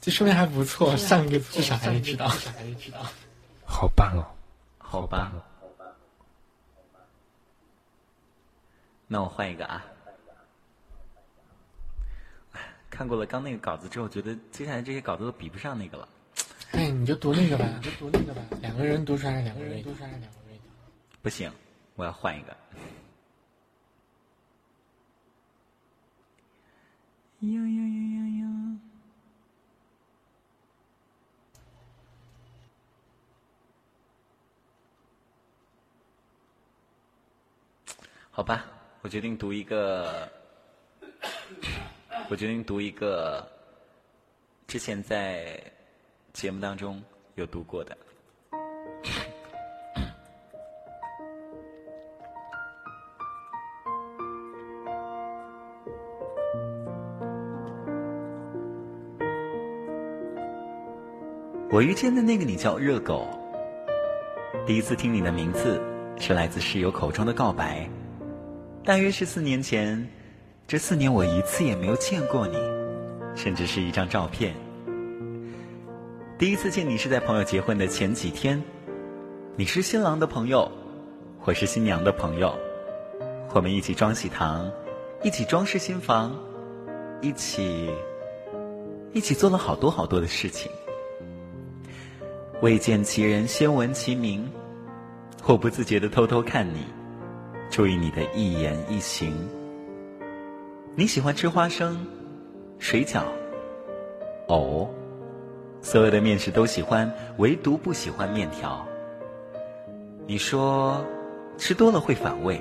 [0.00, 3.04] 这说明还不错，上一个至少还是知道，还是知道。
[3.64, 4.24] 好棒哦，
[4.78, 5.30] 好棒。
[9.06, 9.84] 那我换一个啊。
[12.98, 16.08] 看过了刚那个稿子之后，觉得接下来这些稿子都比不上那个了。
[16.72, 18.42] 哎，你就读那个吧， 就读那个吧。
[18.60, 20.58] 两个人读出来两个人读出来两个人。
[21.22, 21.48] 不行，
[21.94, 22.48] 我要换一个。
[27.38, 28.46] 呀呀呀呀呀！
[38.32, 38.66] 好吧，
[39.02, 40.28] 我决定读一个。
[42.30, 43.46] 我决定读一个
[44.66, 45.58] 之前在
[46.34, 47.02] 节目当中
[47.36, 47.96] 有读过的。
[61.70, 63.26] 我遇见的那个你叫热狗，
[64.66, 65.80] 第一次听你的名字
[66.18, 67.88] 是来自室友口中的告白，
[68.84, 70.17] 大约是四年前。
[70.68, 72.58] 这四年我一次也没有见过你，
[73.34, 74.54] 甚至是一张照片。
[76.36, 78.62] 第一次见你是在朋友结婚的前几天，
[79.56, 80.70] 你是新郎的朋友，
[81.46, 82.54] 我是新娘的朋友，
[83.54, 84.70] 我们一起装喜糖，
[85.22, 86.36] 一起装饰新房，
[87.22, 87.88] 一起
[89.14, 90.70] 一起做了好多好多的事情。
[92.60, 94.46] 未见其人，先闻其名。
[95.46, 96.84] 我不自觉的偷偷看你，
[97.70, 99.32] 注意你的一言一行。
[100.98, 102.04] 你喜欢吃花生、
[102.80, 103.22] 水饺、
[104.48, 104.92] 藕，
[105.80, 108.84] 所有的面食都喜欢，唯独不喜欢面条。
[110.26, 111.04] 你说
[111.56, 112.60] 吃多了会反胃。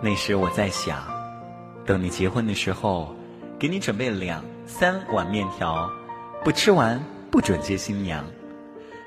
[0.00, 1.02] 那时我在想，
[1.84, 3.12] 等你结婚的时候，
[3.58, 5.90] 给你准备两三碗面条，
[6.44, 8.24] 不吃完不准接新娘。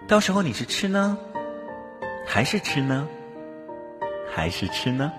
[0.05, 1.17] 到时候你是吃呢，
[2.27, 3.07] 还是吃呢，
[4.29, 5.09] 还是吃呢？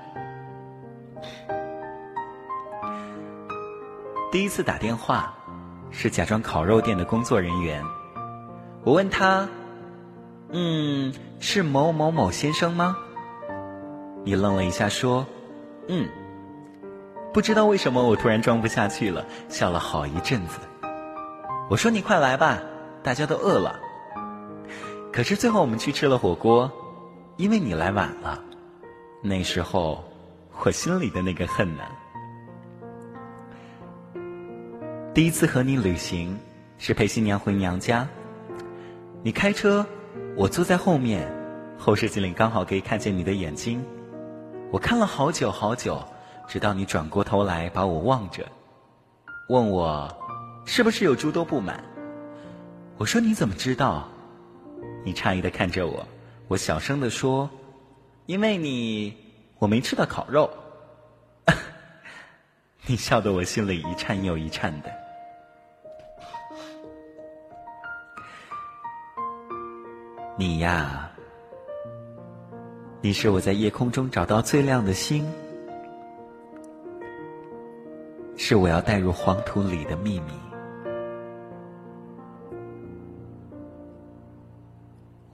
[4.30, 5.34] 第一次打电话，
[5.90, 7.84] 是假装烤肉店的工作人员。
[8.84, 9.48] 我问他
[10.50, 12.96] ：“嗯，是某某某先生吗？”
[14.22, 15.26] 你愣了一下，说
[15.88, 16.08] ：“嗯。”
[17.34, 20.60] 不知道为什么，我突然装不下去了，笑了好一阵子。
[21.68, 22.60] 我说：“你快来吧，
[23.02, 23.80] 大家都饿了。”
[25.12, 26.70] 可是最后我们去吃了火锅，
[27.36, 28.40] 因为你来晚了。
[29.22, 30.04] 那时候，
[30.62, 31.82] 我心里的那个恨呢？
[35.12, 36.38] 第一次和你旅行，
[36.78, 38.06] 是陪新娘回娘家。
[39.24, 39.84] 你开车，
[40.36, 41.28] 我坐在后面，
[41.76, 43.84] 后视镜里刚好可以看见你的眼睛。
[44.70, 46.00] 我看了好久好久，
[46.46, 48.46] 直到你转过头来把我望着，
[49.48, 50.16] 问我
[50.64, 51.82] 是不是有诸多不满。
[52.96, 54.08] 我说你怎么知道？
[55.04, 56.06] 你诧异的看着我，
[56.46, 57.50] 我小声的说
[58.26, 59.16] ：“因为你
[59.58, 60.48] 我没吃到烤肉。
[62.86, 64.99] ”你笑得我心里一颤又一颤的。
[70.40, 71.10] 你呀，
[73.02, 75.30] 你是我在夜空中找到最亮的星，
[78.38, 80.32] 是我要带入黄土里的秘密。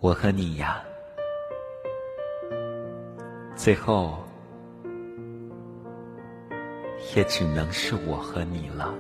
[0.00, 0.82] 我和你呀，
[3.54, 4.18] 最后
[7.14, 8.92] 也只能是我和你了。